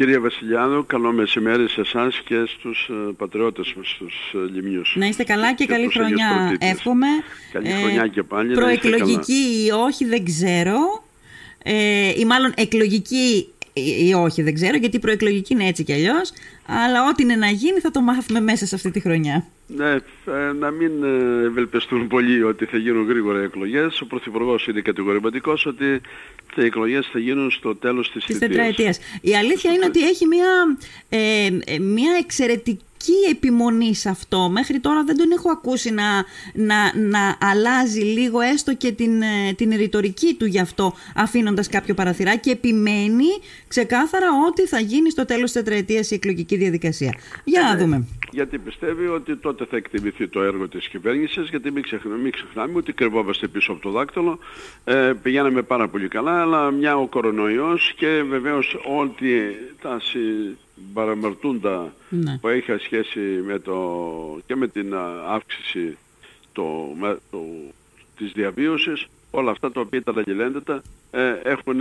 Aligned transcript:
Κύριε 0.00 0.18
Βασιλιάδο, 0.18 0.84
καλό 0.84 1.12
μεσημέρι 1.12 1.68
σε 1.68 1.80
εσάς 1.80 2.20
και 2.24 2.44
στους 2.46 2.88
ε, 2.90 3.12
πατριώτες 3.16 3.74
μας, 3.76 3.88
στους 3.88 4.34
ε, 4.34 4.52
Λιμιούς. 4.52 4.94
Να 4.96 5.06
είστε 5.06 5.24
καλά 5.24 5.54
και, 5.54 5.66
καλή 5.66 5.88
χρονιά 5.88 6.56
εύχομαι. 6.60 7.06
Καλή 7.52 7.70
χρονιά 7.70 8.06
και 8.06 8.22
πάλι. 8.22 8.54
Προεκλογική 8.54 9.64
ή 9.66 9.70
όχι 9.70 10.04
δεν 10.04 10.24
ξέρω. 10.24 10.78
Ε, 11.62 12.12
ή 12.16 12.24
μάλλον 12.24 12.52
εκλογική 12.56 13.48
ή 13.80 14.14
όχι 14.14 14.42
δεν 14.42 14.54
ξέρω 14.54 14.76
γιατί 14.76 14.98
προεκλογική 14.98 15.52
είναι 15.52 15.66
έτσι 15.66 15.84
κι 15.84 15.92
αλλιώς. 15.92 16.32
Αλλά 16.66 17.08
ό,τι 17.08 17.22
είναι 17.22 17.36
να 17.36 17.48
γίνει 17.48 17.80
θα 17.80 17.90
το 17.90 18.00
μάθουμε 18.00 18.40
μέσα 18.40 18.66
σε 18.66 18.74
αυτή 18.74 18.90
τη 18.90 19.00
χρονιά. 19.00 19.44
Ναι, 19.66 19.90
ε, 20.26 20.52
να 20.58 20.70
μην 20.70 21.04
ε, 21.04 21.46
ευελπιστούν 21.46 22.06
πολύ 22.06 22.42
ότι 22.42 22.64
θα 22.64 22.76
γίνουν 22.76 23.08
γρήγορα 23.08 23.42
εκλογές. 23.42 24.00
Ο 24.00 24.06
Πρωθυπουργός 24.06 24.66
είναι 24.66 24.80
κατηγορηματικός 24.80 25.66
ότι 25.66 26.00
οι 26.56 26.64
εκλογές 26.64 27.08
θα 27.12 27.18
γίνουν 27.18 27.50
στο 27.50 27.76
τέλος 27.76 28.10
της, 28.10 28.24
της 28.24 28.38
τετραετίας. 28.38 28.98
Η 29.20 29.36
αλήθεια 29.36 29.72
είναι 29.72 29.84
ότι 29.84 30.08
έχει 30.08 30.26
μια, 30.26 30.76
ε, 31.08 31.78
μια 31.78 32.10
εξαιρετική 32.18 32.84
επιμονή 33.30 33.94
σε 33.94 34.08
αυτό. 34.08 34.48
Μέχρι 34.48 34.80
τώρα 34.80 35.04
δεν 35.04 35.16
τον 35.16 35.30
έχω 35.30 35.50
ακούσει 35.50 35.90
να, 35.90 36.24
να, 36.52 36.98
να 36.98 37.36
αλλάζει 37.40 38.00
λίγο 38.00 38.40
έστω 38.40 38.74
και 38.74 38.92
την, 38.92 39.22
την 39.56 39.76
ρητορική 39.76 40.34
του 40.34 40.46
γι' 40.46 40.60
αυτό 40.60 40.94
αφήνοντας 41.14 41.68
κάποιο 41.68 41.94
παραθυράκι. 41.94 42.50
Επιμένει 42.50 43.28
ξεκάθαρα 43.68 44.26
ότι 44.48 44.66
θα 44.66 44.80
γίνει 44.80 45.10
στο 45.10 45.24
τέλος 45.24 45.52
της 45.52 45.62
τετραετίας 45.62 46.10
η 46.10 46.14
εκλογική 46.14 46.56
διαδικασία. 46.56 47.14
Για 47.44 47.62
να 47.62 47.76
δούμε 47.76 48.06
γιατί 48.32 48.58
πιστεύει 48.58 49.06
ότι 49.06 49.36
τότε 49.36 49.64
θα 49.64 49.76
εκτιμηθεί 49.76 50.28
το 50.28 50.42
έργο 50.42 50.68
της 50.68 50.88
κυβέρνησης, 50.88 51.48
γιατί 51.48 51.70
μην 51.70 51.82
ξεχνάμε, 51.82 52.18
μην 52.22 52.32
ξεχνάμε 52.32 52.76
ότι 52.76 52.92
κρυβόμαστε 52.92 53.48
πίσω 53.48 53.72
από 53.72 53.80
το 53.80 53.90
δάκτυλο. 53.90 54.38
Ε, 54.84 55.12
πηγαίναμε 55.22 55.62
πάρα 55.62 55.88
πολύ 55.88 56.08
καλά, 56.08 56.40
αλλά 56.40 56.70
μια 56.70 56.96
ο 56.96 57.06
κορονοϊός 57.06 57.92
και 57.96 58.22
βεβαίως 58.28 58.80
όλοι 58.84 59.56
τα 59.82 60.00
παραμερτούντα 60.92 61.92
ναι. 62.08 62.38
που 62.38 62.48
έχει 62.48 62.76
σχέση 62.78 63.20
με 63.20 63.58
το, 63.58 63.78
και 64.46 64.56
με 64.56 64.68
την 64.68 64.94
αύξηση 65.28 65.96
το, 66.52 66.96
το, 67.30 67.38
της 68.16 68.32
διαβίωσης, 68.32 69.06
όλα 69.30 69.50
αυτά 69.50 69.72
τα 69.72 69.80
οποία 69.80 69.98
ήταν 69.98 70.18
αγγελέντετα, 70.18 70.82
ε, 71.10 71.34
έχουν 71.42 71.80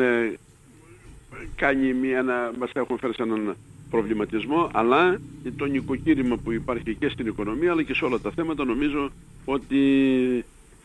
κάνει 1.55 1.93
μια, 1.93 2.23
μας 2.59 2.71
έχουν 2.73 2.97
φέρει 2.97 3.13
σε 3.13 3.23
έναν 3.23 3.55
προβληματισμό, 3.89 4.69
αλλά 4.73 5.19
το 5.57 5.65
νοικοκύρημα 5.65 6.37
που 6.37 6.51
υπάρχει 6.51 6.95
και 6.95 7.09
στην 7.09 7.27
οικονομία 7.27 7.71
αλλά 7.71 7.83
και 7.83 7.93
σε 7.93 8.05
όλα 8.05 8.19
τα 8.19 8.31
θέματα 8.31 8.65
νομίζω 8.65 9.09
ότι 9.45 9.83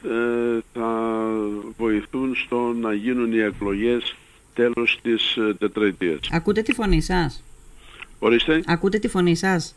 ε, 0.04 0.58
θα 0.72 1.30
βοηθούν 1.76 2.34
στο 2.34 2.72
να 2.80 2.92
γίνουν 2.94 3.32
οι 3.32 3.38
εκλογές 3.38 4.14
τέλος 4.54 4.98
της 5.02 5.36
ε, 5.36 5.54
τετραετίας. 5.58 6.20
Ακούτε 6.32 6.62
τη 6.62 6.72
φωνή 6.72 7.00
σας; 7.00 7.44
Ορίστε. 8.18 8.62
Ακούτε 8.66 8.98
τη 8.98 9.08
φωνή 9.08 9.34
σας; 9.36 9.74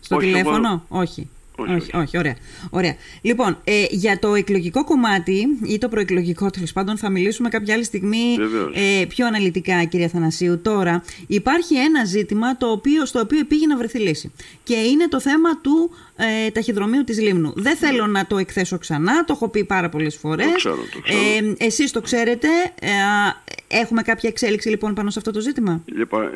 Στο 0.00 0.16
τηλέφωνο; 0.16 0.84
Όχι. 0.88 1.28
Όχι, 1.68 1.96
όχι, 1.96 2.18
ωραία. 2.18 2.36
ωραία. 2.70 2.94
Λοιπόν, 3.22 3.58
ε, 3.64 3.84
για 3.90 4.18
το 4.18 4.34
εκλογικό 4.34 4.84
κομμάτι 4.84 5.46
ή 5.66 5.78
το 5.78 5.88
προεκλογικό 5.88 6.50
τέλος 6.50 6.72
πάντων 6.72 6.96
θα 6.96 7.10
μιλήσουμε 7.10 7.48
κάποια 7.48 7.74
άλλη 7.74 7.84
στιγμή 7.84 8.36
ε, 8.74 9.04
πιο 9.04 9.26
αναλυτικά, 9.26 9.84
κυρία 9.84 10.08
Θανασίου. 10.08 10.60
Τώρα, 10.60 11.02
υπάρχει 11.26 11.74
ένα 11.74 12.04
ζήτημα 12.04 12.56
το 12.56 12.70
οποίο, 12.70 13.06
στο 13.06 13.20
οποίο 13.20 13.44
πήγε 13.44 13.66
να 13.66 13.76
βρεθεί 13.76 13.98
λύση. 13.98 14.32
Και 14.62 14.74
είναι 14.74 15.08
το 15.08 15.20
θέμα 15.20 15.60
του 15.60 15.90
ε, 16.46 16.50
ταχυδρομείου 16.50 17.04
της 17.04 17.20
Λίμνου. 17.20 17.52
Δεν 17.56 17.76
θέλω 17.76 18.06
να 18.06 18.26
το 18.26 18.38
εκθέσω 18.38 18.78
ξανά, 18.78 19.24
το 19.24 19.32
έχω 19.32 19.48
πει 19.48 19.64
πάρα 19.64 19.88
πολλές 19.88 20.16
φορές. 20.16 20.46
Το 20.46 20.52
ξέρω, 20.52 20.76
το 20.92 21.00
ξέρω. 21.00 21.18
Ε, 21.58 21.64
εσείς 21.64 21.90
το 21.90 22.00
ξέρετε. 22.00 22.48
Ε, 22.80 22.88
έχουμε 23.68 24.02
κάποια 24.02 24.28
εξέλιξη 24.28 24.68
λοιπόν 24.68 24.94
πάνω 24.94 25.10
σε 25.10 25.18
αυτό 25.18 25.30
το 25.30 25.40
ζήτημα; 25.40 25.82
Λοιπόν, 25.84 26.22
ε, 26.22 26.30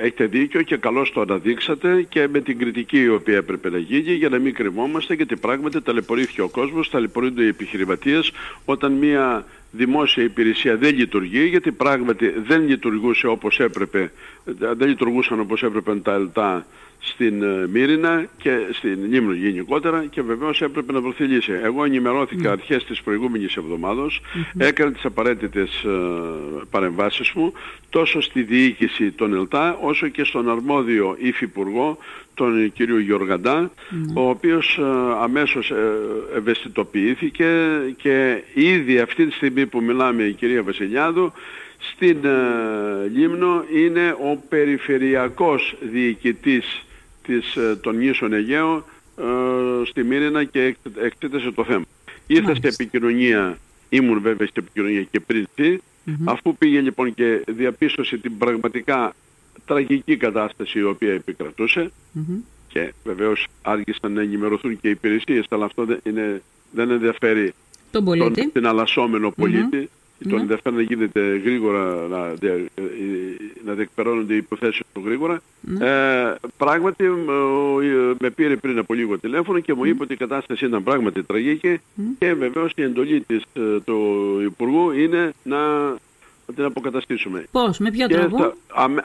έχετε 0.00 0.26
δίκιο 0.26 0.62
και 0.62 0.76
καλώς 0.76 1.12
το 1.12 1.20
αναδείξατε 1.20 2.02
και 2.02 2.28
με 2.28 2.40
την 2.40 2.58
κριτική 2.58 3.00
η 3.00 3.08
οποία 3.08 3.36
έπρεπε 3.36 3.70
να 3.70 3.78
γίνει 3.78 4.12
για 4.12 4.28
να 4.28 4.38
μην 4.38 4.54
κρυμόμαστε 4.54 5.14
γιατί 5.14 5.36
πράγματι 5.36 5.80
ταλαιπωρήθηκε 5.80 6.40
ο 6.40 6.48
κόσμος, 6.48 6.90
ταλαιπωρούνται 6.90 7.42
οι 7.42 7.48
επιχειρηματίες 7.48 8.32
όταν 8.64 8.92
μια 8.92 9.44
δημόσια 9.76 10.22
υπηρεσία 10.22 10.76
δεν 10.76 10.94
λειτουργεί 10.96 11.44
γιατί 11.46 11.72
πράγματι 11.72 12.34
δεν 12.46 12.68
λειτουργούσε 12.68 13.26
όπως 13.26 13.60
έπρεπε, 13.60 14.12
δεν 14.44 14.88
λειτουργούσαν 14.88 15.40
όπως 15.40 15.62
έπρεπε 15.62 15.96
τα 15.96 16.12
ΕΛΤΑ 16.12 16.66
στην 17.04 17.42
ε, 17.42 17.66
Μύρινα 17.68 18.26
και 18.36 18.58
στην 18.72 18.98
Λίμνο 19.10 19.32
γενικότερα 19.32 20.04
και 20.10 20.22
βεβαίως 20.22 20.62
έπρεπε 20.62 20.92
να 20.92 21.00
βρεθεί 21.00 21.24
λύση. 21.24 21.52
Εγώ 21.62 21.84
ενημερώθηκα 21.84 22.48
mm. 22.50 22.52
αρχές 22.52 22.84
της 22.84 23.02
προηγούμενης 23.02 23.56
εβδομάδος, 23.56 24.20
mm-hmm. 24.22 24.60
έκανα 24.60 24.92
τις 24.92 25.04
απαραίτητες 25.04 25.82
ε, 25.84 25.88
παρεμβάσεις 26.70 27.32
μου 27.34 27.52
τόσο 27.90 28.20
στη 28.20 28.42
διοίκηση 28.42 29.10
των 29.10 29.34
ΕΛΤΑ 29.34 29.78
όσο 29.80 30.08
και 30.08 30.24
στον 30.24 30.50
αρμόδιο 30.50 31.16
υφυπουργό 31.18 31.98
τον 32.34 32.72
κύριο 32.72 32.98
Γιωργαντά 32.98 33.70
ο 34.14 34.28
οποίος 34.28 34.78
ε, 34.78 34.84
αμέσως 35.22 35.72
ευαισθητοποιήθηκε 36.36 37.48
και 37.96 38.42
ήδη 38.54 38.98
αυτή 38.98 39.26
τη 39.26 39.32
στιγμή 39.32 39.66
που 39.66 39.82
μιλάμε 39.82 40.22
η 40.22 40.32
κυρία 40.32 40.62
Βασιλιάδου 40.62 41.32
στην 41.78 42.18
Λίμνο 43.14 43.64
είναι 43.74 44.10
ο 44.10 44.42
περιφερειακός 44.48 45.76
διοικητής 45.92 46.84
της, 47.26 47.56
ε, 47.56 47.76
των 47.76 47.96
νήσων 47.96 48.32
Αιγαίου 48.32 48.84
ε, 49.18 49.24
στη 49.84 50.02
Μύρινα 50.04 50.44
και 50.44 50.76
εξέτασε 51.02 51.50
το 51.50 51.64
θέμα. 51.64 51.84
Ήρθα 52.26 52.54
σε 52.54 52.68
επικοινωνία, 52.68 53.58
ήμουν 53.88 54.20
βέβαια 54.20 54.46
στην 54.46 54.62
επικοινωνία 54.62 55.02
και 55.02 55.20
πριν 55.20 55.46
αφού 56.24 56.56
πήγε 56.56 56.80
λοιπόν 56.80 57.14
και 57.14 57.42
διαπίστωσε 57.46 58.16
την 58.16 58.38
πραγματικά 58.38 59.14
τραγική 59.66 60.16
κατάσταση 60.16 60.78
η 60.78 60.82
οποία 60.82 61.12
επικρατούσε 61.12 61.90
και 62.68 62.92
βεβαίως 63.04 63.46
άργησαν 63.62 64.12
να 64.12 64.20
ενημερωθούν 64.20 64.80
και 64.80 64.88
οι 64.88 64.90
υπηρεσίες, 64.90 65.46
αλλά 65.48 65.64
αυτό 65.64 65.84
δεν, 65.84 66.00
είναι, 66.02 66.42
δεν 66.70 66.90
ενδιαφέρει 66.90 67.52
τον, 67.90 68.04
πολίτη. 68.04 68.40
τον 68.40 68.52
την 68.52 68.66
αλλασσόμενο 68.66 69.30
πολίτη 69.30 69.88
το 70.28 70.34
ναι. 70.34 70.40
ενδιαφέρον 70.40 70.78
να 70.78 70.84
γίνεται 70.84 71.40
γρήγορα, 71.44 72.06
να, 72.08 72.34
να 73.64 73.72
διεκπαιρώνονται 73.72 74.34
οι 74.34 74.36
υποθέσεις 74.36 74.82
του 74.92 75.02
γρήγορα. 75.04 75.40
Ναι. 75.60 75.86
Ε, 75.86 76.34
πράγματι 76.56 77.04
με 78.18 78.30
πήρε 78.30 78.56
πριν 78.56 78.78
από 78.78 78.94
λίγο 78.94 79.18
τηλέφωνο 79.18 79.60
και 79.60 79.74
μου 79.74 79.84
είπε 79.84 80.02
ότι 80.02 80.12
η 80.12 80.16
κατάσταση 80.16 80.64
ήταν 80.64 80.82
πράγματι 80.82 81.22
τραγική 81.22 81.80
και 82.18 82.34
βεβαίως 82.34 82.72
η 82.76 82.82
εντολή 82.82 83.20
της, 83.20 83.42
ε, 83.54 83.80
του 83.84 84.40
Υπουργού 84.44 84.90
είναι 84.90 85.32
να 85.42 85.58
την 86.54 86.64
αποκαταστήσουμε. 86.64 87.46
Πώς, 87.50 87.78
με 87.78 87.90
ποιο 87.90 88.06
τρόπο; 88.06 88.54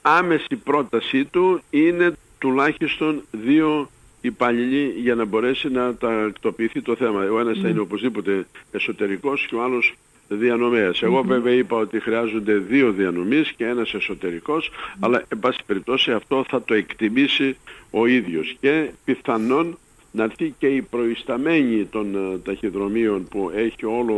άμεση 0.01 0.55
πρότασή 0.63 1.25
του 1.25 1.61
είναι 1.69 2.13
τουλάχιστον 2.39 3.23
δύο 3.31 3.89
υπαλληλοί 4.22 4.94
για 4.97 5.16
να 5.16 5.25
μπορέσει 5.25 5.69
να 5.69 5.95
τακτοποιηθεί 5.95 6.81
το 6.81 6.95
θέμα. 6.95 7.23
Ο 7.31 7.39
ένας 7.39 7.59
θα 7.59 7.67
είναι 7.67 7.79
οπωσδήποτε 7.79 8.45
εσωτερικός 8.72 9.45
και 9.50 9.55
ο 9.55 9.63
άλλος 9.63 9.94
διανομέας. 10.27 11.01
Εγώ 11.01 11.23
βέβαια 11.23 11.53
είπα 11.53 11.77
ότι 11.77 12.00
χρειάζονται 12.00 12.53
δύο 12.53 12.91
διανομής 12.91 13.51
και 13.51 13.66
ένας 13.66 13.94
εσωτερικός, 13.94 14.71
αλλά 15.00 15.23
εν 15.27 15.39
πάση 15.39 15.59
περιπτώσει 15.66 16.11
αυτό 16.11 16.45
θα 16.47 16.63
το 16.63 16.73
εκτιμήσει 16.73 17.57
ο 17.91 18.06
ίδιος 18.06 18.56
και 18.59 18.89
πιθανόν 19.06 19.77
να 20.11 20.23
έρθει 20.23 20.53
και 20.57 20.67
η 20.67 20.81
προϊσταμένη 20.81 21.85
των 21.85 22.16
ε, 22.16 22.38
ταχυδρομείων 22.38 23.27
που 23.27 23.51
έχει 23.56 23.85
όλο 23.85 24.17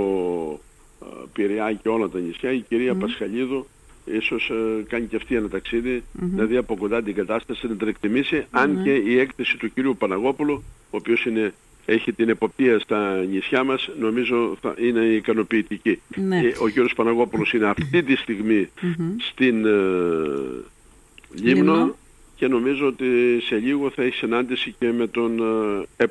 uh, 0.54 0.71
Πειραιά 1.34 1.74
και 1.74 1.90
όλα 1.90 2.10
τα 2.10 2.20
νησιά, 2.20 2.52
η 2.52 2.60
κυρία 2.60 2.96
Πασχαλίδου 2.96 3.68
ίσως 4.06 4.50
ε, 4.50 4.84
κάνει 4.88 5.06
και 5.06 5.16
αυτή 5.16 5.36
ένα 5.36 5.50
ταξίδι, 5.50 6.04
δηλαδή 6.12 6.58
από 6.58 6.76
κοντά 6.78 7.04
την 7.04 7.16
κατάσταση 7.16 7.68
να 7.68 7.76
την 7.76 7.88
εκτιμήσει, 7.88 8.46
αν 8.52 8.84
και 8.84 8.96
η 8.96 9.20
έκθεση 9.20 9.58
του 9.58 9.74
κυρίου 9.74 9.96
Παναγόπουλου, 9.98 10.64
ο 10.90 10.98
οποίος 10.98 11.26
είναι 11.26 11.54
έχει 11.86 12.14
την 12.14 12.30
εποπτεία 12.30 12.80
στα 12.80 13.16
νησιά 13.16 13.64
μας, 13.64 13.90
νομίζω 14.00 14.58
θα 14.62 14.76
είναι 14.78 15.00
ικανοποιητική. 15.00 16.02
Ναι. 16.16 16.40
Ε, 16.40 16.48
ο 16.48 16.86
κ. 16.86 16.94
Παναγόπουλος 16.96 17.54
είναι 17.54 17.66
αυτή 17.66 18.04
τη 18.04 18.16
στιγμη 18.16 18.70
στην 19.30 19.66
ε, 19.66 19.72
Λίμνο 21.42 21.96
και 22.36 22.48
νομίζω 22.48 22.88
ότι 22.88 23.40
σε 23.42 23.56
λίγο 23.56 23.90
θα 23.90 24.04
έχει 24.04 24.16
συνάντηση 24.16 24.76
και 24.80 24.92
με 24.92 25.08
τον 25.08 25.40
ε, 25.98 26.06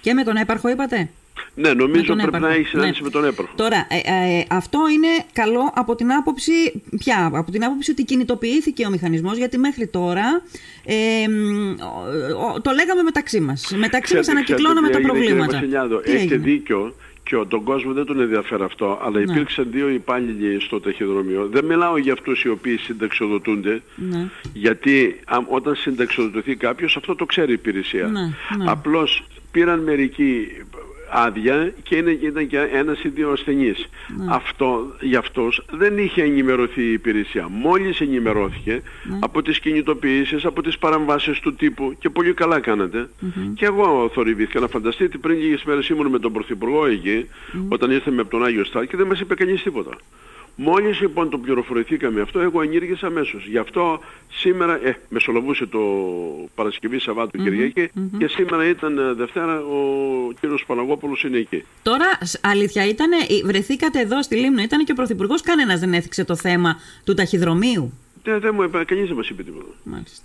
Και 0.00 0.14
με 0.14 0.24
τον 0.24 0.36
έπαρχο 0.36 0.68
είπατε; 0.68 1.10
Ναι, 1.54 1.72
νομίζω 1.72 2.14
πρέπει 2.14 2.38
να 2.38 2.52
έχει 2.52 2.66
συνάντηση 2.66 2.98
ναι. 3.00 3.04
με 3.04 3.10
τον 3.10 3.24
έπαρχο. 3.24 3.52
Τώρα, 3.56 3.86
ε, 3.88 4.38
ε, 4.38 4.44
αυτό 4.50 4.78
είναι 4.92 5.08
καλό 5.32 5.72
από 5.74 5.94
την 5.94 6.12
άποψη, 6.12 6.82
πια, 6.98 7.30
από 7.32 7.50
την 7.50 7.64
άποψη 7.64 7.90
ότι 7.90 8.04
κινητοποιήθηκε 8.04 8.86
ο 8.86 8.90
μηχανισμός, 8.90 9.36
γιατί 9.36 9.58
μέχρι 9.58 9.86
τώρα 9.86 10.42
ε, 10.84 10.94
το 12.62 12.70
λέγαμε 12.70 13.02
μεταξύ 13.02 13.40
μας. 13.40 13.74
Μεταξύ 13.76 14.16
μας 14.16 14.28
ανακυκλώναμε 14.28 14.88
τα 14.88 15.00
προβλήματα. 15.00 15.62
Έχετε 16.04 16.36
δίκιο 16.36 16.94
και 17.28 17.36
τον 17.48 17.62
κόσμο 17.62 17.92
δεν 17.92 18.04
τον 18.04 18.20
ενδιαφέρει 18.20 18.62
αυτό, 18.62 19.00
αλλά 19.02 19.18
ναι. 19.18 19.32
υπήρξαν 19.32 19.66
δύο 19.70 19.88
υπάλληλοι 19.88 20.60
στο 20.60 20.80
ταχυδρομείο. 20.80 21.48
Δεν 21.52 21.64
μιλάω 21.64 21.98
για 21.98 22.12
αυτούς 22.12 22.42
οι 22.42 22.48
οποίοι 22.48 22.76
συνταξιοδοτούνται, 22.76 23.82
ναι. 23.96 24.28
γιατί 24.52 25.20
όταν 25.48 25.74
συνταξιοδοτηθεί 25.74 26.56
κάποιος 26.56 26.96
αυτό 26.96 27.14
το 27.14 27.26
ξέρει 27.26 27.50
η 27.50 27.52
υπηρεσία. 27.52 28.06
Ναι, 28.06 28.20
ναι. 28.20 28.70
Απλώς 28.70 29.24
πήραν 29.50 29.80
μερικοί 29.80 30.48
άδεια 31.10 31.72
και 31.82 31.96
είναι, 31.96 32.10
ήταν 32.10 32.46
και 32.46 32.58
ένας 32.58 33.02
ή 33.02 33.08
δύο 33.08 33.30
ασθενείς. 33.30 33.88
Ναι. 34.16 34.24
Αυτό, 34.28 34.96
για 35.00 35.18
αυτός 35.18 35.64
δεν 35.70 35.98
είχε 35.98 36.22
ενημερωθεί 36.22 36.82
η 36.82 36.92
υπηρεσία. 36.92 37.48
Μόλις 37.48 38.00
ενημερώθηκε 38.00 38.82
ναι. 39.04 39.18
από 39.20 39.42
τις 39.42 39.60
κινητοποιήσεις, 39.60 40.44
από 40.44 40.62
τις 40.62 40.78
παραμβάσεις 40.78 41.40
του 41.40 41.54
τύπου 41.54 41.94
και 41.98 42.10
πολύ 42.10 42.32
καλά 42.32 42.60
Και 43.54 43.64
εγώ 43.64 44.10
θορυβήθηκα 44.14 44.60
να 44.60 44.68
φανταστείτε 44.68 45.04
ότι 45.04 45.18
πριν 45.18 45.38
λίγες 45.38 45.64
μέρες 45.64 45.88
ήμουν 45.88 46.06
με 46.06 46.18
τον 46.18 46.32
Πρωθυπουργό 46.32 46.86
εκεί, 46.86 47.26
όταν 47.68 47.90
ήρθαμε 47.90 48.20
από 48.20 48.30
τον 48.30 48.44
Άγιο 48.44 48.64
Στάλ 48.64 48.86
και 48.86 48.96
δεν 48.96 49.06
μας 49.06 49.20
είπε 49.20 49.34
κανείς 49.34 49.62
τίποτα. 49.62 49.90
Μόλις 50.60 51.00
λοιπόν 51.00 51.30
το 51.30 51.38
πληροφορηθήκαμε 51.38 52.20
αυτό, 52.20 52.40
εγώ 52.40 52.62
ενήργησα 52.62 53.06
αμέσως. 53.06 53.46
Γι' 53.46 53.58
αυτό 53.58 54.00
σήμερα, 54.32 54.86
ε, 54.86 54.96
μεσολαβούσε 55.08 55.66
το 55.66 55.80
Παρασκευή 56.54 56.98
Σαββάτου 56.98 57.42
Κυριακή 57.42 57.90
και 58.18 58.26
σήμερα 58.26 58.68
ήταν 58.68 58.98
ε, 58.98 59.12
Δευτέρα 59.12 59.60
ο 59.60 60.32
κύριος 60.40 60.64
Παναγόπουλος 60.66 61.22
είναι 61.22 61.38
εκεί. 61.38 61.64
Τώρα, 61.82 62.18
αλήθεια 62.40 62.86
ήταν, 62.88 63.10
βρεθήκατε 63.44 64.00
εδώ 64.00 64.22
στη 64.22 64.36
Λίμνο, 64.36 64.62
ήταν 64.62 64.84
και 64.84 64.92
ο 64.92 64.94
Πρωθυπουργός, 64.94 65.42
κανένας 65.42 65.80
δεν 65.80 65.92
έθιξε 65.94 66.24
το 66.24 66.36
θέμα 66.36 66.80
του 67.04 67.14
ταχυδρομείου; 67.14 67.92
Δεν, 68.22 68.40
δεν 68.40 68.54
μου 68.54 68.62
είπε, 68.62 68.84
κανείς 68.84 69.06
δεν 69.06 69.16
μας 69.16 69.28
είπε 69.28 69.42
τίποτα. 69.42 69.74
Μάλιστα. 69.82 70.22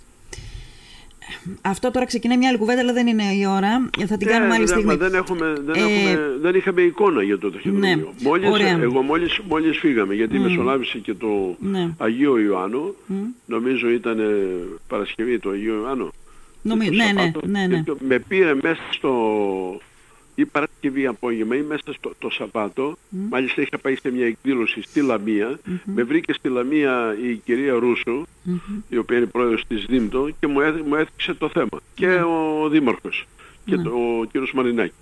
Αυτό 1.62 1.90
τώρα 1.90 2.06
ξεκινάει 2.06 2.38
μια 2.38 2.48
άλλη 2.48 2.58
κουβέντα, 2.58 2.80
αλλά 2.80 2.92
δεν 2.92 3.06
είναι 3.06 3.22
η 3.22 3.46
ώρα. 3.46 3.90
Θα 4.06 4.16
την 4.16 4.28
κάνουμε 4.28 4.54
άλλη 4.54 4.66
στιγμή. 4.66 4.94
Δεν, 4.94 5.14
έχουμε, 5.14 5.54
δεν, 5.64 5.74
ε, 5.74 5.78
έχουμε, 5.78 6.36
δεν 6.40 6.54
είχαμε 6.54 6.82
εικόνα 6.82 7.22
για 7.22 7.38
το 7.38 7.50
ταχυδρομείο. 7.50 7.96
Ναι. 7.96 8.04
Μόλις, 8.20 8.48
εγώ 8.80 9.02
μόλις, 9.02 9.40
μόλις 9.48 9.78
φύγαμε, 9.78 10.14
γιατί 10.14 10.36
mm. 10.38 10.42
μεσολάβησε 10.42 10.98
και 10.98 11.14
το 11.14 11.56
ναι. 11.58 11.90
Αγίο 11.96 12.38
Ιωάννου, 12.38 12.94
mm. 13.08 13.12
νομίζω 13.46 13.88
ήταν 13.88 14.18
Παρασκευή 14.88 15.38
το 15.38 15.50
Αγίο 15.50 15.74
Ιωάννου. 15.74 16.10
Νομίζω, 16.62 16.90
ναι, 16.92 17.12
ναι, 17.12 17.32
ναι, 17.46 17.66
ναι. 17.66 17.82
Με 18.08 18.18
πήρε 18.18 18.54
μέσα 18.54 18.82
στο, 18.90 19.12
ή 20.34 20.44
Παρασκευή 20.84 21.06
απόγευμα 21.06 21.56
ή 21.56 21.62
μέσα 21.62 21.92
στο 21.92 22.12
το 22.18 22.30
Σαββάτο, 22.30 22.92
mm. 22.92 23.16
μάλιστα 23.30 23.62
είχα 23.62 23.78
πάει 23.78 23.96
σε 23.96 24.10
μια 24.10 24.26
εκδήλωση 24.26 24.82
στη 24.82 25.00
Λαμία, 25.00 25.58
mm-hmm. 25.58 25.78
με 25.84 26.02
βρήκε 26.02 26.32
στη 26.32 26.48
Λαμία 26.48 27.16
η 27.22 27.34
κυρία 27.34 27.72
Ρούσου, 27.72 28.22
mm-hmm. 28.22 28.82
η 28.88 28.96
οποία 28.96 29.16
είναι 29.16 29.26
πρόεδρος 29.26 29.64
της 29.66 29.84
Δήμτο 29.84 30.30
και 30.40 30.46
μου, 30.46 30.60
μου 30.86 30.94
έθιξε 30.94 31.34
το 31.34 31.48
θέμα. 31.48 31.80
Και 31.94 32.06
ο 32.06 32.68
Δήμαρχος 32.68 33.26
και 33.64 33.76
το, 33.76 33.90
ο 33.90 34.24
κύριος 34.24 34.52
Μαρινάκη. 34.52 34.92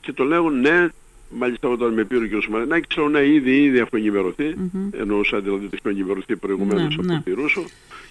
Και 0.00 0.12
το 0.12 0.24
λέω 0.24 0.50
ναι, 0.50 0.88
μάλιστα 1.30 1.68
όταν 1.68 1.92
με 1.92 2.04
πήρε 2.04 2.20
ο 2.20 2.26
κύριος 2.26 2.48
Μαρινάκη, 2.48 2.86
ξέρω 2.86 3.08
ναι 3.08 3.26
ήδη, 3.26 3.62
ήδη 3.62 3.78
έχω 3.78 3.96
ενημερωθεί, 3.96 4.54
mm-hmm. 4.56 4.98
εννοούσα 5.00 5.40
δηλαδή 5.40 5.64
ότι 5.64 5.76
έχω 5.78 5.88
ενημερωθεί 5.88 6.36
προηγουμένως 6.36 6.96
ναι, 6.96 7.02
από 7.02 7.12
ναι. 7.12 7.20
τη 7.20 7.30
Ρούσο. 7.30 7.64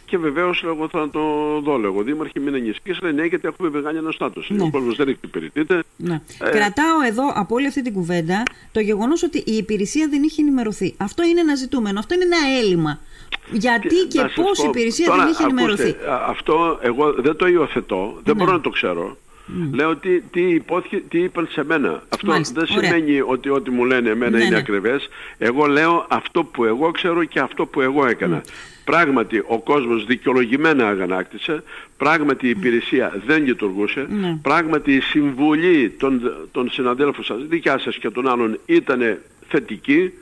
Και 0.06 0.18
βεβαίως 0.18 0.64
εγώ 0.64 0.88
θα 0.90 1.10
το 1.10 1.20
δω, 1.64 1.78
λέγω. 1.78 2.02
Δήμαρχοι, 2.02 2.40
μην 2.40 2.54
ανησυχείς. 2.54 3.02
Λέει 3.02 3.14
ναι, 3.14 3.26
γιατί 3.26 3.48
έχουμε 3.48 3.70
βγάλει 3.70 3.98
ένα 3.98 4.12
στάτο. 4.12 4.42
Ναι. 4.48 4.64
Ο 4.64 4.70
κόσμος 4.70 4.96
δεν 4.96 5.08
εξυπηρετείται. 5.08 5.84
Ναι. 5.98 6.22
Ε... 6.40 6.50
Κρατάω 6.50 7.02
εδώ 7.08 7.32
από 7.34 7.56
όλη 7.56 7.68
αυτή 7.68 7.82
την 7.82 7.94
κουβέντα 7.94 8.44
το 8.72 8.80
γεγονός 8.80 9.24
ότι 9.24 9.38
η 9.38 9.54
υπηρεσία 9.56 10.08
δεν 10.10 10.24
είχε 10.24 10.42
ενημερωθεί. 10.42 10.94
Αυτό 10.98 11.24
είναι 11.24 11.40
ένα 11.40 11.56
ζητούμενο. 11.56 12.00
Αυτό 12.00 12.14
είναι 12.14 12.24
ένα 12.24 12.38
έλλειμμα. 12.60 13.00
Γιατί 13.52 13.88
και, 13.88 14.06
και 14.08 14.30
πώς 14.36 14.64
η 14.64 14.68
υπηρεσία 14.68 15.06
Τώρα, 15.06 15.24
δεν 15.24 15.32
είχε 15.32 15.44
ενημερωθεί. 15.44 15.96
αυτό 16.28 16.80
εγώ 16.82 17.14
δεν 17.14 17.36
το 17.36 17.48
υιοθετώ, 17.48 18.20
δεν 18.24 18.36
ναι. 18.36 18.44
μπορώ 18.44 18.56
να 18.56 18.62
το 18.62 18.70
ξέρω. 18.70 19.18
Mm. 19.48 19.70
Λέω 19.74 19.96
τι, 19.96 20.22
τι, 20.22 20.42
υπόθηκε, 20.42 21.02
τι 21.10 21.20
είπαν 21.20 21.48
σε 21.52 21.64
μένα. 21.64 22.04
Αυτό 22.10 22.28
Μάλιστα. 22.28 22.62
δεν 22.62 22.78
Ωραία. 22.78 22.90
σημαίνει 22.90 23.22
ότι 23.22 23.50
ό,τι 23.50 23.72
μου 23.72 23.86
λένε 23.86 24.10
εμένα 24.10 24.38
ναι, 24.38 24.44
είναι 24.44 24.50
ναι. 24.50 24.58
ακριβές. 24.58 25.10
Εγώ 25.38 25.66
λέω 25.66 26.06
αυτό 26.10 26.44
που 26.44 26.64
εγώ 26.66 26.92
ξέρω 26.92 27.24
και 27.24 27.40
αυτό 27.40 27.66
που 27.66 27.82
εγώ 27.82 28.08
έκανα. 28.08 28.42
Mm. 28.42 28.50
Πράγματι 28.84 29.44
ο 29.48 29.60
κόσμος 29.60 30.06
δικαιολογημένα 30.06 30.88
αγανάκτησε, 30.88 31.64
πράγματι 31.98 32.46
η 32.46 32.50
υπηρεσία 32.50 33.22
δεν 33.26 33.46
λειτουργούσε, 33.46 34.08
ναι. 34.10 34.40
πράγματι 34.42 34.94
η 34.94 35.00
συμβουλή 35.00 35.90
των, 35.90 36.22
των 36.52 36.70
συναδέλφων 36.72 37.24
σας, 37.24 37.38
δικιά 37.48 37.78
σας 37.78 37.98
και 37.98 38.10
των 38.10 38.28
άλλων 38.28 38.60
ήταν 38.66 39.18
θετική, 39.48 40.14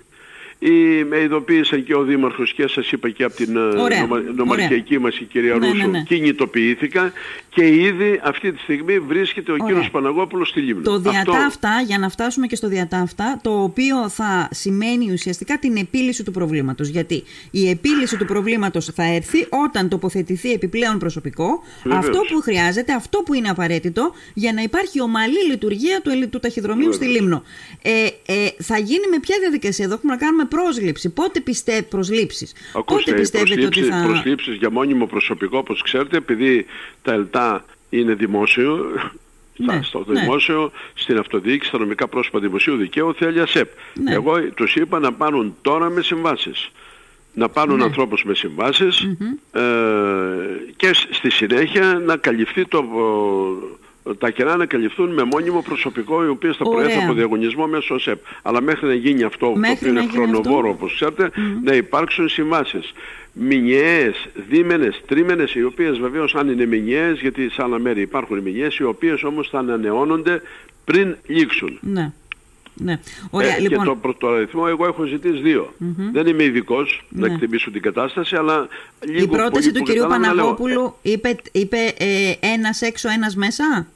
ή 0.60 1.04
με 1.04 1.22
ειδοποίησαν 1.22 1.84
και 1.84 1.96
ο 1.96 2.04
Δήμαρχος 2.04 2.54
και 2.54 2.68
σας 2.68 2.92
είπα 2.92 3.10
και 3.10 3.24
από 3.24 3.36
την 3.36 3.56
ε, 3.56 4.08
νομαρχιακή 4.36 5.00
μας 5.00 5.20
η 5.20 5.24
κυρία 5.24 5.56
ναι, 5.56 5.68
Ρούσο 5.68 5.78
ναι, 5.78 5.88
ναι. 5.88 6.04
κινητοποιήθηκα 6.04 7.12
και 7.50 7.68
ήδη 7.68 8.20
αυτή 8.24 8.52
τη 8.52 8.60
στιγμή 8.60 9.00
βρίσκεται 9.00 9.52
ο 9.52 9.56
κύριος 9.66 9.90
Παναγόπουλος 9.90 10.50
στη 10.50 10.60
Λίμνη. 10.60 10.84
Το 10.84 11.00
διατάφτα, 11.00 11.82
για 11.86 11.98
να 11.98 12.10
φτάσουμε 12.10 12.48
και 12.48 12.56
στο 12.56 12.68
διατάφτα, 12.68 13.40
το 13.44 13.64
οποίο 13.64 14.10
θα 14.10 14.50
σημαίνει 14.52 15.12
ουσιαστικά 15.12 15.58
την 15.58 15.76
επίλυση 15.78 16.24
του 16.24 16.32
προβλήματος. 16.32 16.88
Γιατί 16.88 17.24
η 17.52 17.70
επίλυση 17.70 18.18
του 18.18 18.26
προβλήματος 18.26 18.86
θα 18.86 19.04
έρθει 19.04 19.48
όταν 19.66 19.90
τοποθετηθεί 19.90 20.52
επιπλέον 20.52 20.98
προσωπικό, 21.00 21.64
αυτό 21.92 22.20
που 22.34 22.42
χρειάζεται, 22.42 22.94
αυτό 22.94 23.20
που 23.20 23.34
είναι 23.34 23.50
απαραίτητο 23.50 24.12
για 24.34 24.54
να 24.54 24.62
υπάρχει 24.62 25.02
ομαλή 25.02 25.46
λειτουργία 25.50 26.02
του, 26.02 26.30
του 26.30 26.40
ταχυδρομείου 26.40 26.94
στη 26.94 27.06
Λίμνο. 27.06 27.44
Ε, 27.82 27.92
ε, 28.26 28.48
θα 28.60 28.78
γίνει 28.78 29.08
με 29.12 29.20
ποια 29.20 29.36
διαδικασία; 29.40 29.86
Εδώ 29.86 29.94
έχουμε 29.94 30.14
να 30.14 30.20
κάνουμε 30.20 30.45
πρόσληψη. 30.46 31.10
Πότε 31.10 31.40
πιστεύει 31.40 31.84
προσλήψεις. 31.84 32.54
Ακούστε, 32.74 33.12
Πότε 33.12 33.20
πιστεύετε 33.20 33.66
ότι 33.66 33.82
θα... 33.82 34.04
προσλήψεις 34.08 34.56
για 34.56 34.72
μόνιμο 34.72 35.06
προσωπικό, 35.06 35.58
όπως 35.58 35.82
ξέρετε, 35.82 36.18
επειδή 36.18 36.66
τα 37.02 37.14
ΕΛΤΑ 37.14 37.66
είναι 37.90 38.14
δημόσιο, 38.14 38.86
ναι, 39.58 39.80
στο 39.84 40.04
ναι. 40.08 40.20
δημόσιο, 40.20 40.72
στην 40.94 41.18
αυτοδιοίκηση, 41.18 41.70
στα 41.70 41.78
νομικά 41.78 42.08
πρόσωπα 42.08 42.40
δημοσίου 42.40 42.76
δικαίου, 42.76 43.14
θέλει 43.14 43.42
ΑΣΕΠ. 43.42 43.70
Ναι. 43.94 44.14
Εγώ 44.14 44.42
τους 44.52 44.76
είπα 44.76 45.00
να 45.00 45.14
πάρουν 45.14 45.56
τώρα 45.62 45.90
με 45.90 46.02
συμβάσεις. 46.02 46.70
Να 47.34 47.50
πάρουν 47.50 47.78
ναι. 47.78 47.84
ανθρώπους 47.84 48.24
με 48.24 48.34
συμβασεις 48.34 49.08
ε, 49.52 49.62
και 50.76 50.94
στη 51.12 51.30
συνέχεια 51.30 52.02
να 52.06 52.18
καλυφθεί 52.18 52.66
το, 52.66 52.86
τα 54.18 54.30
κενά 54.30 54.56
να 54.56 54.66
καλυφθούν 54.66 55.14
με 55.14 55.24
μόνιμο 55.24 55.62
προσωπικό 55.62 56.24
οι 56.26 56.28
οποίες 56.28 56.58
θα 56.58 56.64
προέρχονται 56.64 57.04
από 57.04 57.14
διαγωνισμό 57.14 57.68
μέσω 57.68 58.00
ΣΕΠ. 58.00 58.20
Αλλά 58.42 58.62
μέχρι 58.62 58.88
να 58.88 58.94
γίνει 58.94 59.24
αυτό, 59.24 59.54
το 59.54 59.70
οποίο 59.74 59.90
είναι 59.90 60.08
χρονοβόρο 60.12 60.70
όπως 60.70 60.94
ξέρετε, 60.94 61.32
να 61.64 61.74
υπάρξουν 61.74 62.30
συμβάσεις. 62.30 62.94
Μηνιαίες, 63.34 64.28
δίμενες, 64.50 65.02
τρίμενες, 65.08 65.56
οι 65.56 65.64
οποίες 65.64 65.98
βεβαίως 65.98 66.36
αν 66.36 66.50
είναι 66.50 66.66
μηνιαίες, 66.66 67.20
γιατί 67.20 67.50
σε 67.50 67.62
άλλα 67.62 67.80
μέρη 67.80 68.02
υπάρχουν 68.02 68.40
μηνιαίες, 68.40 68.78
οι 68.78 68.84
οποίες 68.84 69.24
όμως 69.24 69.50
θα 69.50 69.60
ανανεώνονται 69.60 70.42
πριν 70.86 71.16
λήξουν. 71.28 71.80
Ναι. 71.82 72.12
Ναι. 72.78 73.00
Ωραία, 73.30 73.56
ε, 73.56 73.60
λοιπόν... 73.60 73.80
Και 73.80 73.86
το 73.86 73.96
πρωτοαριθμό 73.96 74.66
εγώ 74.68 74.86
έχω 74.86 75.04
ζητήσει 75.04 75.42
δύο. 75.42 75.74
Δεν 76.12 76.28
είμαι 76.28 76.44
ειδικός 76.44 77.06
ναι. 77.10 77.28
να 77.28 77.34
εκτιμήσω 77.34 77.72
την 77.72 77.82
κατάσταση, 77.82 78.36
αλλά 78.36 78.68
λίγο 79.06 79.24
Η 79.24 79.38
πρόταση 79.38 79.72
του 79.72 79.84
κυρίου 79.84 80.06
Παναγόπουλου 80.08 80.96
είπε, 81.02 81.36
είπε 81.52 81.94
ε, 81.98 82.34
ένας 82.40 82.82
έξω, 82.82 83.10
ένας 83.10 83.36
μέσα; 83.36 83.88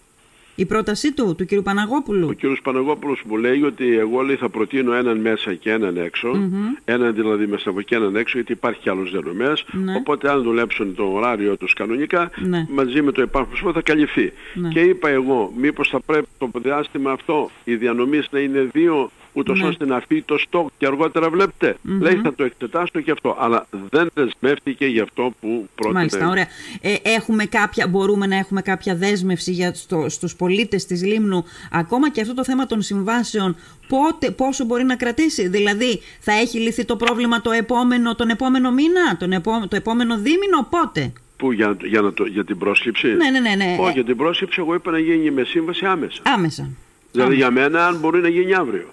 Η 0.59 0.65
πρότασή 0.65 1.13
του, 1.13 1.35
του 1.37 1.45
κ. 1.45 1.63
Παναγόπουλου; 1.63 2.27
Ο 2.29 2.33
κ. 2.33 2.61
Παναγόπουλος 2.63 3.23
μου 3.25 3.37
λέει 3.37 3.63
ότι 3.63 3.97
εγώ 3.97 4.21
λέει, 4.21 4.35
θα 4.35 4.49
προτείνω 4.49 4.93
έναν 4.93 5.17
μέσα 5.17 5.53
και 5.53 5.71
έναν 5.71 5.97
έξω, 5.97 6.31
mm-hmm. 6.33 6.81
έναν 6.85 7.13
δηλαδή 7.13 7.47
μέσα 7.47 7.69
από 7.69 7.81
και 7.81 7.95
έναν 7.95 8.15
έξω, 8.15 8.37
γιατί 8.37 8.51
υπάρχει 8.51 8.79
κι 8.79 8.89
άλλος 8.89 9.11
διανομέας, 9.11 9.65
ναι. 9.71 9.95
οπότε 9.95 10.31
αν 10.31 10.41
δουλέψουν 10.41 10.95
το 10.95 11.03
ωράριο 11.03 11.57
τους 11.57 11.73
κανονικά, 11.73 12.31
ναι. 12.35 12.65
μαζί 12.69 13.01
με 13.01 13.11
το 13.11 13.21
υπάρχον 13.21 13.73
θα 13.73 13.81
καλυφθεί. 13.81 14.33
Ναι. 14.53 14.69
Και 14.69 14.79
είπα 14.79 15.09
εγώ, 15.09 15.53
μήπως 15.57 15.89
θα 15.89 15.99
πρέπει 15.99 16.27
το 16.37 16.51
διάστημα 16.53 17.11
αυτό 17.11 17.49
οι 17.63 17.75
διανομής 17.75 18.27
να 18.31 18.39
είναι 18.39 18.69
δύο 18.71 19.11
ούτως 19.33 19.61
ναι. 19.61 19.67
ώστε 19.67 19.85
να 19.85 20.03
φύγει 20.07 20.21
το 20.21 20.37
στόκ 20.37 20.69
και 20.77 20.85
αργότερα 20.85 21.29
βλέπετε. 21.29 21.73
Mm-hmm. 21.73 22.01
Λέει 22.01 22.15
θα 22.23 22.33
το 22.33 22.43
εξετάσω 22.43 22.99
και 23.03 23.11
αυτό. 23.11 23.35
Αλλά 23.39 23.67
δεν 23.89 24.09
δεσμεύτηκε 24.13 24.85
για 24.85 25.03
αυτό 25.03 25.33
που 25.41 25.69
πρότεινε. 25.75 25.99
Μάλιστα, 25.99 26.27
ωραία. 26.27 26.47
Ε, 26.81 26.95
έχουμε 27.03 27.45
κάποια, 27.45 27.87
μπορούμε 27.87 28.27
να 28.27 28.35
έχουμε 28.35 28.61
κάποια 28.61 28.95
δέσμευση 28.95 29.51
για 29.51 29.73
στο, 29.73 30.09
στους 30.09 30.35
πολίτες 30.35 30.85
της 30.85 31.03
Λίμνου 31.03 31.45
ακόμα 31.71 32.09
και 32.09 32.21
αυτό 32.21 32.33
το 32.33 32.43
θέμα 32.43 32.65
των 32.65 32.81
συμβάσεων 32.81 33.55
πότε, 33.87 34.31
πόσο 34.31 34.65
μπορεί 34.65 34.83
να 34.83 34.95
κρατήσει. 34.95 35.47
Δηλαδή 35.47 36.01
θα 36.19 36.31
έχει 36.31 36.59
λυθεί 36.59 36.85
το 36.85 36.95
πρόβλημα 36.95 37.41
το 37.41 37.51
επόμενο, 37.51 38.15
τον 38.15 38.29
επόμενο 38.29 38.71
μήνα, 38.71 39.17
τον 39.19 39.31
επό, 39.31 39.51
το 39.69 39.75
επόμενο 39.75 40.17
δίμηνο, 40.17 40.67
πότε; 40.69 41.11
Πού, 41.37 41.51
για, 41.51 41.77
για, 41.81 42.01
να 42.01 42.13
το, 42.13 42.25
για 42.25 42.45
την 42.45 42.57
πρόσληψη; 42.57 43.07
Ναι, 43.07 43.29
ναι, 43.29 43.39
ναι. 43.39 43.55
ναι. 43.55 43.77
Όχι, 43.79 43.91
για 43.93 44.03
την 44.03 44.17
πρόσληψη 44.17 44.59
εγώ 44.59 44.73
είπα 44.73 44.91
να 44.91 44.99
γίνει 44.99 45.31
με 45.31 45.43
σύμβαση 45.43 45.85
άμεσα. 45.85 46.21
Άμεσα. 46.23 46.69
Δηλαδή 47.11 47.35
για 47.35 47.51
μένα 47.51 47.87
αν 47.87 47.97
μπορεί 47.99 48.21
να 48.21 48.27
γίνει 48.27 48.53
αύριο. 48.53 48.87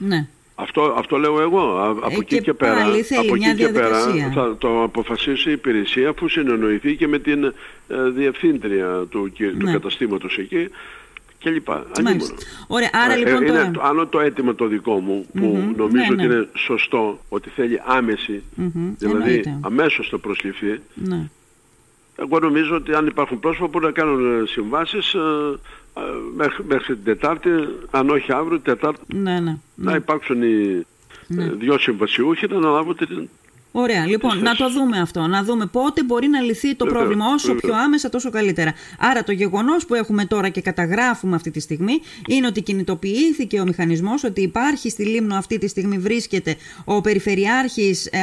Ναι. 0.00 0.26
Αυτό, 0.54 0.94
αυτό 0.96 1.16
λέω 1.16 1.40
εγώ. 1.40 1.78
Από 2.02 2.08
ε, 2.10 2.16
εκεί 2.20 2.40
και, 2.40 2.52
πέρα, 2.52 2.82
από 2.82 3.34
εκεί 3.34 3.54
και 3.54 3.68
πέρα 3.68 3.98
θα 4.34 4.56
το 4.58 4.82
αποφασίσει 4.82 5.48
η 5.48 5.52
υπηρεσία 5.52 6.08
αφού 6.08 6.28
συνεννοηθεί 6.28 6.96
και 6.96 7.08
με 7.08 7.18
την 7.18 7.44
ε, 7.44 7.52
διευθύντρια 8.14 9.06
του, 9.10 9.32
του 9.36 9.64
ναι. 9.64 9.72
καταστήματος 9.72 10.38
εκεί 10.38 10.68
και 11.38 11.50
λοιπά. 11.50 11.86
Ωραία, 12.66 12.90
άρα 12.92 13.12
ε, 13.12 13.16
λοιπόν 13.16 13.42
είναι 13.42 13.70
τώρα... 13.72 13.88
άλλο 13.88 14.06
το 14.06 14.20
αίτημα 14.20 14.54
το 14.54 14.66
δικό 14.66 15.00
μου 15.00 15.26
που 15.32 15.74
νομίζω 15.76 16.04
ναι, 16.04 16.06
ότι 16.10 16.14
ναι. 16.14 16.22
είναι 16.34 16.48
σωστό 16.54 17.20
ότι 17.28 17.50
θέλει 17.50 17.80
άμεση, 17.84 18.42
δηλαδή 18.98 19.18
Εννοείται. 19.18 19.58
αμέσως 19.60 20.08
το 20.08 20.18
προσληφθεί. 20.18 20.80
Ναι. 20.94 21.28
Εγώ 22.20 22.38
νομίζω 22.38 22.74
ότι 22.76 22.94
αν 22.94 23.06
υπάρχουν 23.06 23.40
πρόσωπα 23.40 23.68
που 23.68 23.80
να 23.80 23.90
κάνουν 23.90 24.46
συμβάσεις 24.46 25.16
μέχρι, 26.36 26.64
μέχρι 26.64 26.94
την 26.94 27.04
Τετάρτη, 27.04 27.50
αν 27.90 28.10
όχι 28.10 28.32
αύριο, 28.32 28.60
Τετάρτη, 28.60 29.16
ναι, 29.16 29.40
ναι, 29.40 29.58
να 29.74 29.90
ναι. 29.90 29.96
υπάρξουν 29.96 30.42
οι 30.42 30.86
ναι. 31.26 31.44
δυο 31.44 31.78
συμβασιούχοι 31.78 32.46
να 32.46 32.56
αναλάβουν 32.56 32.96
την, 32.96 33.28
Ωραία. 33.72 34.06
Λοιπόν, 34.06 34.38
να 34.38 34.54
το 34.54 34.70
δούμε 34.70 35.00
αυτό. 35.00 35.26
Να 35.26 35.42
δούμε 35.44 35.66
πότε 35.66 36.04
μπορεί 36.04 36.28
να 36.28 36.40
λυθεί 36.40 36.74
το 36.74 36.86
πρόβλημα. 36.86 37.24
Όσο 37.34 37.54
πιο 37.54 37.74
άμεσα, 37.74 38.08
τόσο 38.08 38.30
καλύτερα. 38.30 38.74
Άρα, 38.98 39.24
το 39.24 39.32
γεγονός 39.32 39.86
που 39.86 39.94
έχουμε 39.94 40.24
τώρα 40.24 40.48
και 40.48 40.60
καταγράφουμε 40.60 41.36
αυτή 41.36 41.50
τη 41.50 41.60
στιγμή 41.60 42.00
είναι 42.28 42.46
ότι 42.46 42.62
κινητοποιήθηκε 42.62 43.60
ο 43.60 43.64
μηχανισμός, 43.64 44.24
ότι 44.24 44.40
υπάρχει 44.40 44.90
στη 44.90 45.04
Λίμνο 45.04 45.34
αυτή 45.34 45.58
τη 45.58 45.68
στιγμή 45.68 45.98
βρίσκεται 45.98 46.56
ο 46.84 47.00
Περιφερειάρχης 47.00 48.06
ε, 48.06 48.18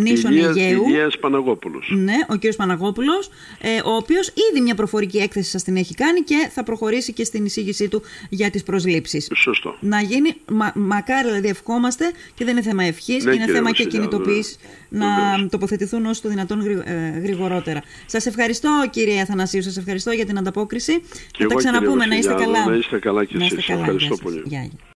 Νήσων 0.00 0.32
Αιγαίου. 0.32 0.84
Παναγόπουλος. 1.20 1.92
Ναι, 1.96 2.14
ο 2.28 2.38
κ. 2.38 2.54
Παναγόπουλος, 2.56 3.30
ε, 3.60 3.80
ο 3.84 3.96
οποίος 3.96 4.32
ήδη 4.50 4.60
μια 4.60 4.74
προφορική 4.74 5.18
έκθεση 5.18 5.50
σας 5.50 5.62
την 5.62 5.76
έχει 5.76 5.94
κάνει 5.94 6.20
και 6.20 6.48
θα 6.50 6.62
προχωρήσει 6.62 7.12
και 7.12 7.24
στην 7.24 7.44
εισήγησή 7.44 7.88
του 7.88 8.02
για 8.28 8.50
τις 8.50 8.62
προσλήψεις. 8.62 9.28
Σωστό. 9.34 9.76
Να 9.80 10.00
γίνει, 10.00 10.34
μα, 10.46 10.72
μακάρι 10.74 11.28
δηλαδή 11.28 11.48
ευχόμαστε 11.48 12.12
και 12.34 12.44
δεν 12.44 12.56
είναι 12.56 12.62
θέμα 12.62 12.84
ευχής, 12.84 13.24
ναι, 13.24 13.34
είναι 13.34 13.46
θέμα 13.46 13.70
και 13.70 13.84
κινητοποίησης 13.84 14.58
να 14.92 15.06
τοποθετηθούν 15.50 16.06
όσο 16.06 16.22
το 16.22 16.28
δυνατόν 16.28 16.60
ε, 16.84 17.18
γρηγορότερα. 17.22 17.82
Σας 18.06 18.26
ευχαριστώ 18.26 18.88
κύριε 18.90 19.20
Αθανασίου, 19.20 19.62
σας 19.62 19.76
ευχαριστώ 19.76 20.10
για 20.10 20.26
την 20.26 20.38
ανταπόκριση. 20.38 21.00
Και 21.30 21.42
θα 21.42 21.46
τα 21.46 21.54
ξαναπούμε, 21.54 22.06
να 22.06 22.16
είστε 22.16 22.34
καλά. 22.34 22.68
Να 22.68 22.76
είστε 22.76 22.98
καλά 22.98 23.24
και 23.24 23.36
εσείς. 23.40 23.68
Ευχαριστώ 23.68 24.16
πολύ. 24.16 24.42
Γεια. 24.44 24.70